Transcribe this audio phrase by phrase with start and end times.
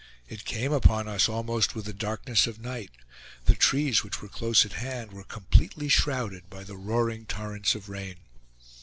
[0.27, 2.89] It came upon us almost with the darkness of night;
[3.45, 7.87] the trees, which were close at hand, were completely shrouded by the roaring torrents of
[7.87, 8.15] rain.